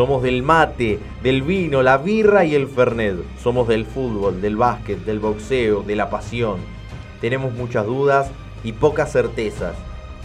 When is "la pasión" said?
5.94-6.60